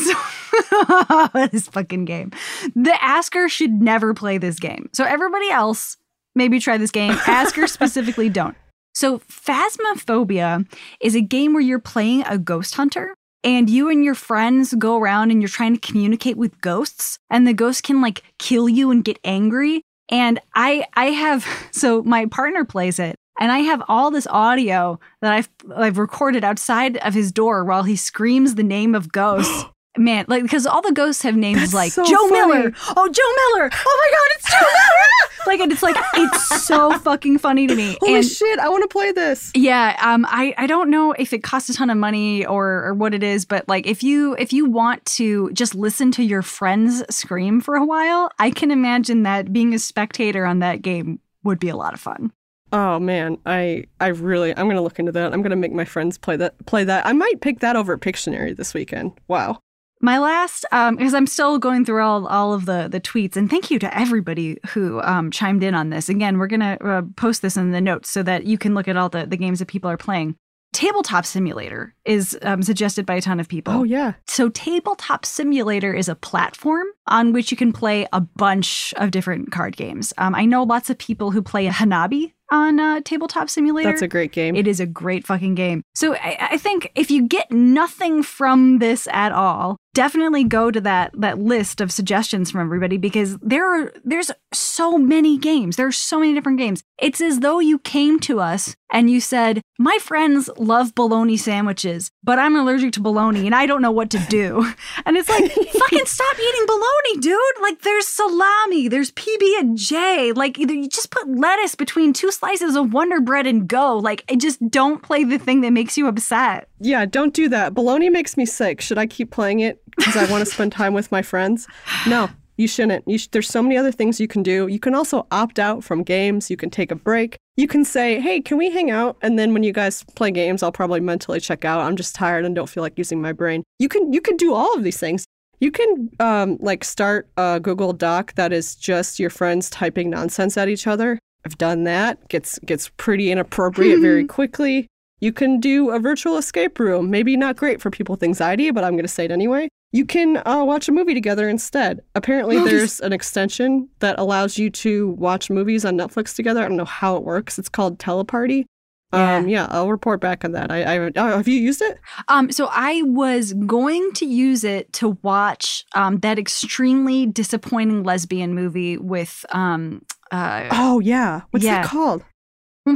[1.32, 2.30] So, this fucking game.
[2.74, 4.88] The asker should never play this game.
[4.92, 5.96] So everybody else
[6.34, 7.12] maybe try this game.
[7.26, 8.56] Asker specifically don't.
[8.94, 10.66] So Phasmophobia
[11.00, 14.98] is a game where you're playing a ghost hunter and you and your friends go
[14.98, 18.90] around and you're trying to communicate with ghosts and the ghosts can like kill you
[18.90, 19.82] and get angry.
[20.08, 25.00] And I I have so my partner plays it and I have all this audio
[25.22, 29.64] that I've I've recorded outside of his door while he screams the name of ghosts.
[29.98, 32.32] Man, like because all the ghosts have names That's like so Joe funny.
[32.32, 32.72] Miller.
[32.96, 33.70] Oh, Joe Miller.
[33.72, 35.46] Oh my God, it's Joe Miller.
[35.46, 37.98] like, and it's like it's so fucking funny to me.
[38.00, 38.58] Holy and shit!
[38.58, 39.50] I want to play this.
[39.54, 42.94] yeah, um, I, I don't know if it costs a ton of money or or
[42.94, 46.40] what it is, but like if you if you want to just listen to your
[46.40, 51.20] friends scream for a while, I can imagine that being a spectator on that game
[51.44, 52.32] would be a lot of fun.
[52.72, 55.34] Oh man, I I really I'm gonna look into that.
[55.34, 57.04] I'm gonna make my friends play that play that.
[57.04, 59.12] I might pick that over Pictionary this weekend.
[59.28, 59.60] Wow.
[60.04, 63.48] My last, um, because I'm still going through all, all of the the tweets, and
[63.48, 66.08] thank you to everybody who um, chimed in on this.
[66.08, 68.96] Again, we're gonna uh, post this in the notes so that you can look at
[68.96, 70.34] all the, the games that people are playing.
[70.72, 73.74] Tabletop Simulator is um, suggested by a ton of people.
[73.74, 74.14] Oh yeah.
[74.26, 79.50] So, Tabletop Simulator is a platform on which you can play a bunch of different
[79.50, 80.12] card games.
[80.18, 83.88] Um, I know lots of people who play Hanabi on uh, Tabletop Simulator.
[83.88, 84.54] That's a great game.
[84.54, 85.82] It is a great fucking game.
[85.94, 90.80] So I, I think if you get nothing from this at all, definitely go to
[90.80, 95.76] that that list of suggestions from everybody because there are there's so many games.
[95.76, 96.82] There's so many different games.
[96.98, 102.10] It's as though you came to us and you said, "My friends love bologna sandwiches,
[102.22, 104.66] but I'm allergic to bologna and I don't know what to do."
[105.04, 107.38] And it's like, "Fucking stop eating bologna, dude.
[107.60, 110.32] Like there's salami, there's PB&J.
[110.32, 113.96] Like either you just put lettuce between two slices of Wonder Bread and go.
[113.98, 117.74] Like just don't play the thing that makes you upset." yeah, don't do that.
[117.74, 118.80] Bologna makes me sick.
[118.80, 121.68] Should I keep playing it because I want to spend time with my friends?
[122.08, 123.06] No, you shouldn't.
[123.06, 124.66] You sh- there's so many other things you can do.
[124.66, 126.50] You can also opt out from games.
[126.50, 127.36] You can take a break.
[127.56, 130.62] You can say, "Hey, can we hang out?" And then when you guys play games,
[130.62, 131.80] I'll probably mentally check out.
[131.80, 133.62] I'm just tired and don't feel like using my brain.
[133.78, 135.24] You can you can do all of these things.
[135.62, 140.56] You can um, like start a Google Doc that is just your friends typing nonsense
[140.56, 141.20] at each other.
[141.46, 142.28] I've done that.
[142.28, 144.88] Gets gets pretty inappropriate very quickly.
[145.20, 147.10] You can do a virtual escape room.
[147.10, 149.68] Maybe not great for people with anxiety, but I'm going to say it anyway.
[149.92, 152.00] You can uh, watch a movie together instead.
[152.16, 156.58] Apparently, there's an extension that allows you to watch movies on Netflix together.
[156.58, 157.56] I don't know how it works.
[157.56, 158.64] It's called Teleparty.
[159.12, 160.70] Um, yeah, I'll report back on that.
[160.70, 161.98] I, I oh, have you used it?
[162.28, 168.54] Um, so I was going to use it to watch um, that extremely disappointing lesbian
[168.54, 171.82] movie with um, uh, Oh yeah, what's Yeah.
[171.82, 172.24] that called?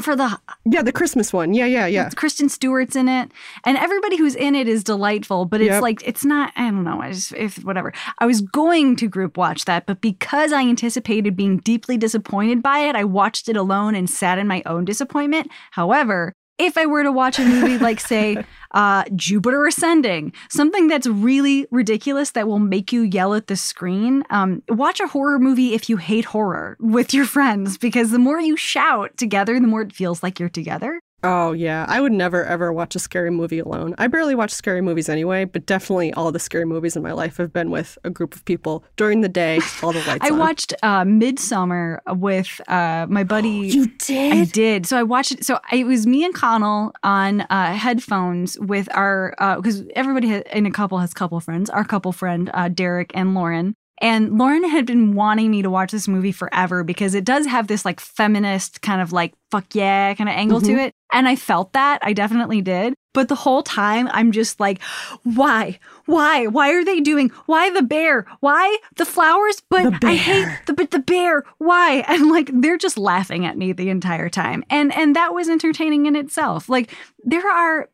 [0.01, 1.55] For the Yeah, the Christmas one.
[1.55, 2.11] Yeah, yeah, yeah.
[2.11, 3.31] Kristen Stewart's in it,
[3.65, 5.45] and everybody who's in it is delightful.
[5.45, 5.83] But it's Yep.
[5.83, 6.53] like it's not.
[6.57, 7.01] I don't know.
[7.01, 7.93] I just if whatever.
[8.19, 12.81] I was going to group watch that, but because I anticipated being deeply disappointed by
[12.81, 15.51] it, I watched it alone and sat in my own disappointment.
[15.71, 16.33] However.
[16.59, 21.67] If I were to watch a movie like, say, uh, Jupiter Ascending, something that's really
[21.71, 25.89] ridiculous that will make you yell at the screen, um, watch a horror movie if
[25.89, 29.93] you hate horror with your friends, because the more you shout together, the more it
[29.93, 31.01] feels like you're together.
[31.27, 33.95] Oh yeah, I would never ever watch a scary movie alone.
[33.99, 37.37] I barely watch scary movies anyway, but definitely all the scary movies in my life
[37.39, 40.39] have been with a group of people during the day, all the lights I on.
[40.39, 43.47] watched uh, Midsommar with uh, my buddy.
[43.77, 44.33] You did?
[44.33, 44.87] I did.
[44.87, 45.45] So I watched it.
[45.45, 50.71] So it was me and Connell on uh, headphones with our because everybody in a
[50.71, 51.69] couple has couple friends.
[51.71, 53.75] Our couple friend uh, Derek and Lauren.
[54.03, 57.67] And Lauren had been wanting me to watch this movie forever because it does have
[57.67, 60.87] this like feminist kind of like fuck yeah kind of angle to Mhm.
[60.89, 60.95] it.
[61.13, 62.01] And I felt that.
[62.03, 62.95] I definitely did.
[63.15, 64.83] But the whole time I'm just like,
[65.23, 65.79] why?
[66.05, 66.47] Why?
[66.49, 67.31] Why are they doing?
[67.47, 68.27] Why the bear?
[68.41, 69.63] Why the flowers?
[69.71, 71.45] But The I hate the but the bear.
[71.57, 72.05] Why?
[72.09, 74.65] And like they're just laughing at me the entire time.
[74.69, 76.69] And and that was entertaining in itself.
[76.69, 76.93] Like
[77.25, 77.89] there are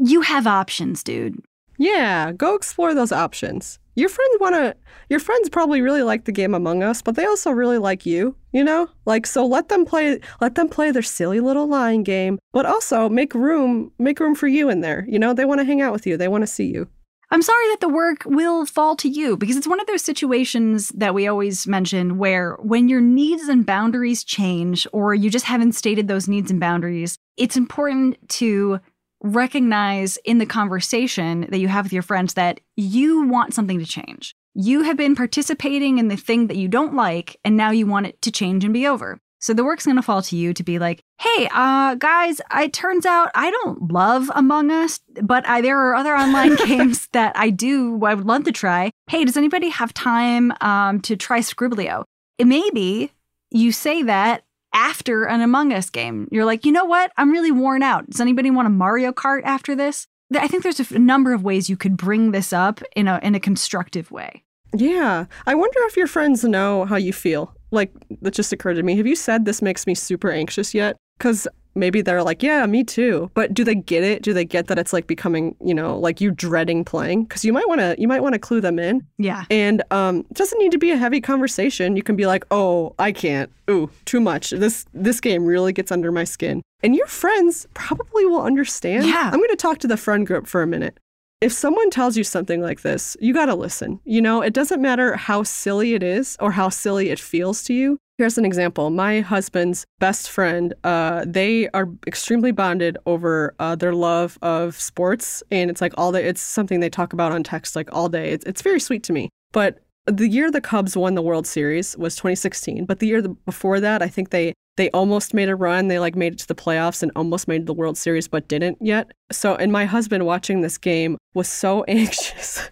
[0.00, 1.42] you have options, dude.
[1.76, 3.79] Yeah, go explore those options.
[4.00, 4.74] Your friends want to.
[5.10, 8.34] Your friends probably really like the game Among Us, but they also really like you.
[8.50, 9.44] You know, like so.
[9.46, 10.20] Let them play.
[10.40, 13.92] Let them play their silly little lying game, but also make room.
[13.98, 15.04] Make room for you in there.
[15.06, 16.16] You know, they want to hang out with you.
[16.16, 16.88] They want to see you.
[17.32, 20.88] I'm sorry that the work will fall to you because it's one of those situations
[20.96, 25.74] that we always mention where when your needs and boundaries change or you just haven't
[25.74, 28.80] stated those needs and boundaries, it's important to
[29.22, 33.86] recognize in the conversation that you have with your friends that you want something to
[33.86, 34.34] change.
[34.54, 38.06] You have been participating in the thing that you don't like and now you want
[38.06, 39.18] it to change and be over.
[39.42, 42.72] So the work's going to fall to you to be like, "Hey, uh guys, it
[42.74, 47.34] turns out I don't love Among Us, but I, there are other online games that
[47.36, 48.90] I do I would love to try.
[49.06, 52.04] Hey, does anybody have time um to try Scribblio?"
[52.38, 53.12] It maybe
[53.50, 56.28] you say that after an Among Us game.
[56.30, 57.12] You're like, "You know what?
[57.16, 58.08] I'm really worn out.
[58.08, 61.68] Does anybody want a Mario Kart after this?" I think there's a number of ways
[61.68, 64.44] you could bring this up in a in a constructive way.
[64.74, 67.52] Yeah, I wonder if your friends know how you feel.
[67.72, 68.96] Like that just occurred to me.
[68.96, 70.96] Have you said this makes me super anxious yet?
[71.18, 73.30] Because maybe they're like, yeah, me too.
[73.34, 74.22] But do they get it?
[74.22, 77.24] Do they get that it's like becoming, you know, like you dreading playing?
[77.24, 79.06] Because you might want to, you might want to clue them in.
[79.18, 79.44] Yeah.
[79.50, 81.96] And um, it doesn't need to be a heavy conversation.
[81.96, 83.50] You can be like, "Oh, I can't.
[83.70, 84.50] Ooh, too much.
[84.50, 89.06] This this game really gets under my skin." And your friends probably will understand.
[89.06, 89.30] Yeah.
[89.32, 90.98] I'm going to talk to the friend group for a minute.
[91.40, 93.98] If someone tells you something like this, you got to listen.
[94.04, 97.74] You know, it doesn't matter how silly it is or how silly it feels to
[97.74, 97.98] you.
[98.20, 98.90] Here's an example.
[98.90, 105.42] My husband's best friend, uh, they are extremely bonded over uh, their love of sports,
[105.50, 106.26] and it's like all day.
[106.26, 108.32] It's something they talk about on text like all day.
[108.32, 109.30] It's it's very sweet to me.
[109.52, 112.84] But the year the Cubs won the World Series was 2016.
[112.84, 115.88] But the year before that, I think they they almost made a run.
[115.88, 118.76] They like made it to the playoffs and almost made the World Series, but didn't
[118.82, 119.12] yet.
[119.32, 122.68] So, and my husband watching this game was so anxious.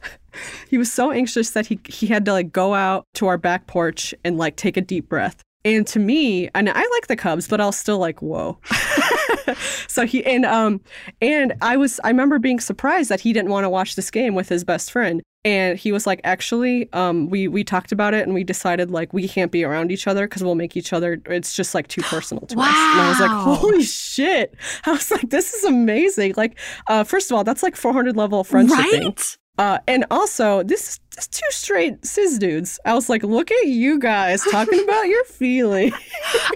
[0.68, 3.66] He was so anxious that he he had to like go out to our back
[3.66, 5.42] porch and like take a deep breath.
[5.64, 8.58] And to me, and I like the Cubs, but I was still like, whoa.
[9.88, 10.80] so he and um
[11.20, 14.34] and I was I remember being surprised that he didn't want to watch this game
[14.34, 15.22] with his best friend.
[15.44, 19.12] And he was like, actually, um, we we talked about it and we decided like
[19.12, 21.20] we can't be around each other because we'll make each other.
[21.26, 22.66] It's just like too personal to us.
[22.66, 24.54] And I was like, holy shit!
[24.84, 26.34] I was like, this is amazing.
[26.36, 28.78] Like, uh, first of all, that's like 400 level friendship.
[28.78, 29.36] Right?
[29.58, 32.78] Uh, and also, this is this two straight cis dudes.
[32.84, 35.92] I was like, look at you guys talking about your feeling.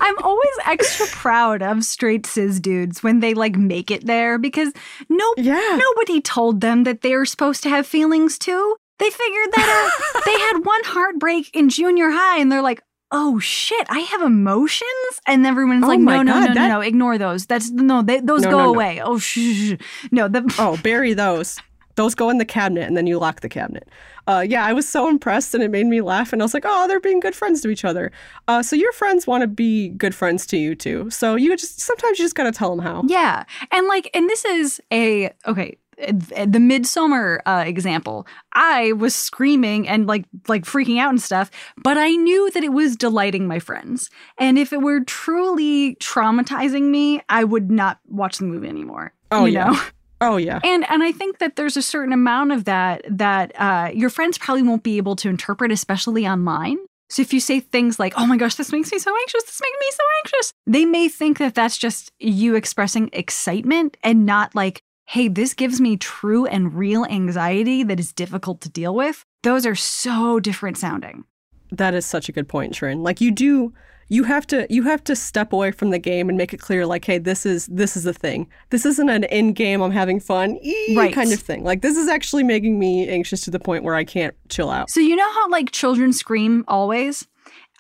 [0.01, 4.73] I'm always extra proud of straight cis dudes when they like make it there because
[5.09, 5.77] no yeah.
[5.81, 8.77] nobody told them that they're supposed to have feelings too.
[9.01, 13.41] They figured that uh, they had one heartbreak in junior high and they're like, "Oh
[13.41, 14.87] shit, I have emotions."
[15.27, 17.47] And everyone's Oh like, "No, no, God, no, no, that- no, ignore those.
[17.47, 20.09] That's no, they, those No, go no, away." Oh, shh, shh, shh.
[20.13, 21.59] No, the Oh, bury those.
[21.97, 23.89] Those go in the cabinet and then you lock the cabinet.
[24.27, 26.33] Uh, yeah, I was so impressed and it made me laugh.
[26.33, 28.13] And I was like, oh, they're being good friends to each other.
[28.49, 31.11] Uh, so your friends want to be good friends to you too.
[31.11, 33.03] So you just sometimes you just got to tell them how.
[33.07, 33.45] Yeah.
[33.71, 40.07] And like, and this is a, okay, the Midsommar uh, example i was screaming and
[40.07, 44.11] like like freaking out and stuff but i knew that it was delighting my friends
[44.39, 49.45] and if it were truly traumatizing me i would not watch the movie anymore Oh,
[49.45, 49.67] you yeah.
[49.71, 49.81] know
[50.23, 50.61] Oh yeah.
[50.63, 54.39] and and i think that there's a certain amount of that that uh, your friends
[54.39, 56.79] probably won't be able to interpret especially online
[57.11, 59.61] so if you say things like oh my gosh this makes me so anxious this
[59.61, 64.55] makes me so anxious they may think that that's just you expressing excitement and not
[64.55, 69.25] like hey this gives me true and real anxiety that is difficult to deal with
[69.43, 71.25] those are so different sounding
[71.73, 73.03] That is such a good point, Trin.
[73.03, 73.73] Like you do
[74.13, 76.85] you have to you have to step away from the game and make it clear
[76.87, 80.21] like hey this is this is the thing this isn't an in game i'm having
[80.21, 81.15] fun ee Right.
[81.15, 84.05] kind of thing like this is actually making me anxious to the point where i
[84.05, 87.27] can't chill out so you know how like children scream always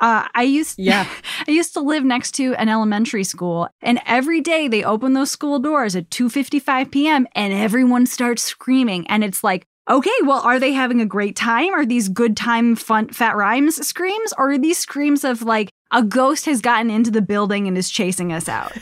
[0.00, 1.06] uh, I used Yeah.
[1.46, 5.30] I used to live next to an elementary school, and every day they open those
[5.30, 7.28] school doors at 2:55 p.m.
[7.36, 11.72] and everyone starts screaming, and it's like, okay, well, are they having a great time?
[11.72, 16.02] Are these good time, fun, fat rhymes screams, or are these screams of like a
[16.02, 18.72] ghost has gotten into the building and is chasing us out?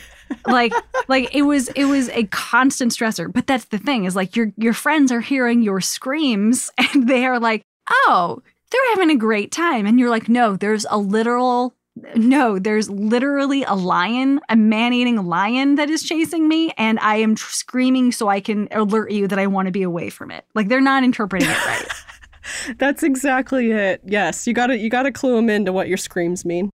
[0.47, 0.73] like
[1.07, 3.31] like it was it was a constant stressor.
[3.31, 7.25] But that's the thing is like your your friends are hearing your screams and they
[7.25, 9.85] are like oh they're having a great time.
[9.85, 11.75] And you're like no there's a literal
[12.15, 17.35] no there's literally a lion a man-eating lion that is chasing me and i am
[17.35, 20.45] tr- screaming so i can alert you that i want to be away from it.
[20.55, 21.87] Like they're not interpreting it right.
[22.77, 24.01] That's exactly it.
[24.05, 26.69] Yes you gotta you gotta clue them into what your screams mean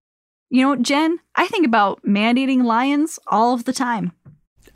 [0.49, 4.12] you know jen i think about man-eating lions all of the time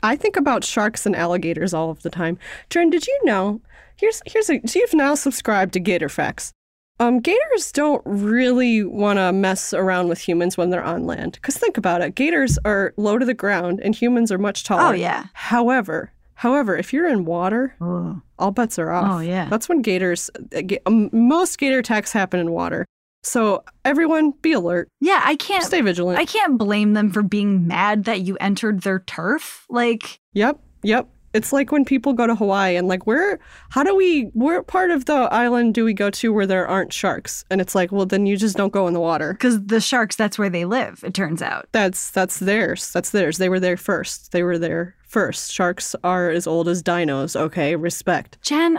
[0.04, 2.36] I think about sharks and alligators all of the time.
[2.70, 3.60] Trin, did you know?
[3.96, 6.52] Here's here's a so you've now subscribed to Gator Facts.
[6.98, 11.40] Um, gators don't really want to mess around with humans when they're on land.
[11.42, 14.82] Cause think about it, gators are low to the ground and humans are much taller.
[14.86, 19.06] oh yeah However, however, if you're in water, oh, all bets are off.
[19.08, 20.30] oh yeah That's when gators.
[20.56, 22.84] uh, um, Most gator attacks happen in water.
[23.22, 24.88] So everyone, be alert.
[25.00, 26.18] yeah i can't Stay vigilant.
[26.18, 29.64] I can't blame them for being mad that you entered their turf.
[29.70, 31.08] Like, Yep, yep.
[31.34, 33.38] It's like when people go to Hawaii and like where
[33.70, 36.92] how do we where part of the island do we go to where there aren't
[36.92, 37.42] sharks?
[37.50, 39.32] And it's like, well then you just don't go in the water.
[39.32, 41.68] because the sharks, that's where they live, it turns out.
[41.72, 42.90] That's that's theirs.
[42.92, 43.38] That's theirs.
[43.38, 44.32] They were there first.
[44.32, 45.50] They were there first.
[45.52, 47.76] Sharks are as old as dinos, okay?
[47.76, 48.36] Respect.
[48.42, 48.78] Jen,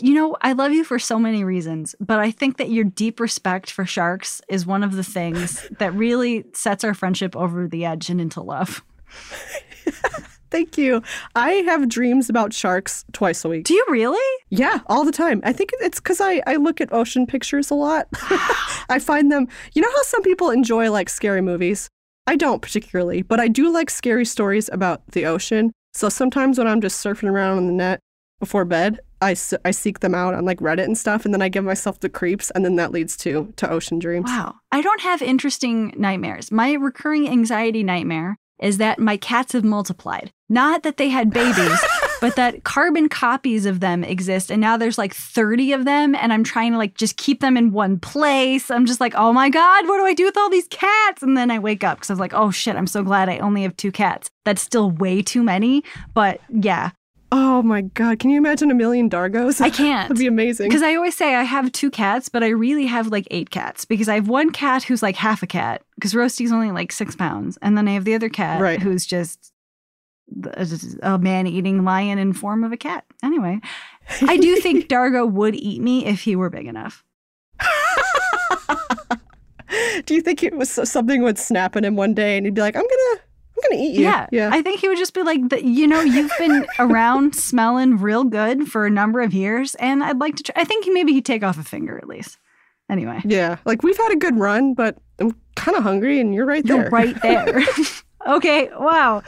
[0.00, 3.20] you know, I love you for so many reasons, but I think that your deep
[3.20, 7.84] respect for sharks is one of the things that really sets our friendship over the
[7.84, 8.84] edge and into love.
[10.50, 11.02] Thank you.
[11.34, 13.64] I have dreams about sharks twice a week.
[13.64, 14.42] Do you really?
[14.50, 15.40] Yeah, all the time.
[15.44, 18.06] I think it's because I, I look at ocean pictures a lot.
[18.90, 21.88] I find them, you know how some people enjoy like scary movies?
[22.26, 25.72] I don't particularly, but I do like scary stories about the ocean.
[25.94, 28.00] So sometimes when I'm just surfing around on the net
[28.38, 31.48] before bed, I, I seek them out on like Reddit and stuff, and then I
[31.48, 34.28] give myself the creeps, and then that leads to to ocean dreams.
[34.28, 34.56] Wow.
[34.70, 36.50] I don't have interesting nightmares.
[36.50, 40.30] My recurring anxiety nightmare is that my cats have multiplied.
[40.48, 41.80] Not that they had babies,
[42.20, 46.32] but that carbon copies of them exist and now there's like 30 of them and
[46.32, 48.70] I'm trying to like just keep them in one place.
[48.70, 51.36] I'm just like, "Oh my god, what do I do with all these cats?" And
[51.36, 53.62] then I wake up cuz I was like, "Oh shit, I'm so glad I only
[53.62, 55.82] have two cats." That's still way too many,
[56.14, 56.90] but yeah,
[57.34, 59.60] Oh my god, can you imagine a million Dargos?
[59.62, 60.08] I can't.
[60.08, 60.68] That'd be amazing.
[60.68, 63.86] Because I always say I have two cats, but I really have like eight cats
[63.86, 67.16] because I have one cat who's like half a cat because Roasty's only like six
[67.16, 67.56] pounds.
[67.62, 68.82] And then I have the other cat Right.
[68.82, 69.50] who's just
[70.44, 70.60] a,
[71.02, 73.04] uh, a man eating lion in form of a cat.
[73.22, 73.60] Anyway,
[74.20, 77.02] I do think Dargo would eat me if he were big enough.
[80.04, 82.60] Do you think it was something would snap in him one day, and he'd be
[82.60, 83.20] like, "I'm gonna,
[83.64, 84.26] I'm gonna eat you." Yeah.
[84.32, 84.50] yeah.
[84.52, 88.68] I think he would just be like, you know, you've been around smelling real good
[88.68, 89.74] for a number of years.
[89.76, 90.54] And I'd like to try.
[90.62, 92.38] I think maybe he'd take off a finger at least.
[92.90, 93.20] Anyway.
[93.24, 96.64] Yeah, like we've had a good run, but I'm kind of hungry, and you're right
[96.64, 96.82] there.
[96.82, 97.62] You're right there.
[98.26, 99.22] okay, wow,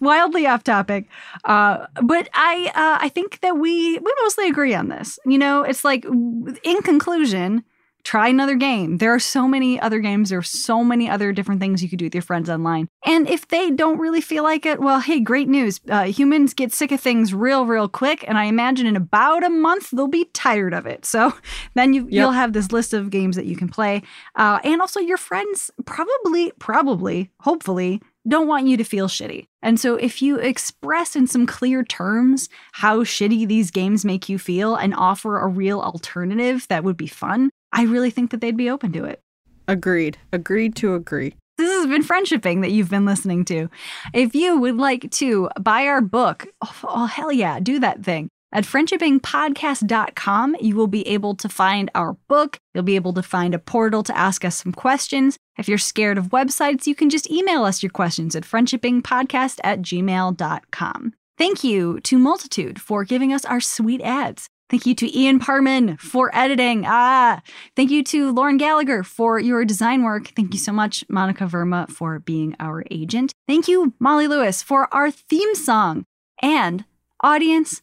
[0.00, 1.08] wildly off topic,
[1.44, 5.18] uh, but I uh, I think that we we mostly agree on this.
[5.24, 7.64] You know, it's like in conclusion,
[8.04, 8.98] try another game.
[8.98, 10.30] There are so many other games.
[10.30, 12.88] There are so many other different things you could do with your friends online.
[13.04, 15.80] And if they don't really feel like it, well, hey, great news.
[15.88, 19.50] Uh, humans get sick of things real, real quick, and I imagine in about a
[19.50, 21.04] month they'll be tired of it.
[21.06, 21.32] So
[21.74, 24.02] then you you'll have this list of games that you can play,
[24.36, 28.00] uh, and also your friends probably, probably, hopefully.
[28.26, 29.48] Don't want you to feel shitty.
[29.62, 34.38] And so, if you express in some clear terms how shitty these games make you
[34.38, 38.56] feel and offer a real alternative that would be fun, I really think that they'd
[38.56, 39.20] be open to it.
[39.66, 40.16] Agreed.
[40.32, 41.34] Agreed to agree.
[41.58, 43.68] This has been Friendshipping that you've been listening to.
[44.12, 48.28] If you would like to buy our book, oh, oh, hell yeah, do that thing.
[48.52, 52.56] At friendshippingpodcast.com, you will be able to find our book.
[52.72, 55.36] You'll be able to find a portal to ask us some questions.
[55.58, 59.82] If you're scared of websites, you can just email us your questions at friendshippingpodcast at
[59.82, 61.14] gmail.com.
[61.36, 64.48] Thank you to Multitude for giving us our sweet ads.
[64.70, 66.84] Thank you to Ian Parman for editing.
[66.86, 67.42] Ah,
[67.76, 70.28] thank you to Lauren Gallagher for your design work.
[70.34, 73.32] Thank you so much, Monika Verma, for being our agent.
[73.46, 76.04] Thank you, Molly Lewis, for our theme song.
[76.40, 76.84] And,
[77.22, 77.82] audience,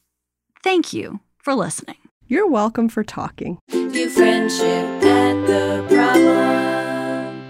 [0.64, 1.98] thank you for listening.
[2.28, 3.60] You're welcome for talking.
[3.70, 4.64] View friendship
[5.04, 7.42] at the problem.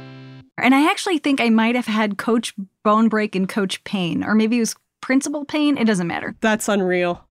[0.58, 2.54] And I actually think I might have had Coach
[2.86, 5.78] Bonebreak and Coach Payne, or maybe it was Principal Payne.
[5.78, 6.36] It doesn't matter.
[6.42, 7.26] That's unreal.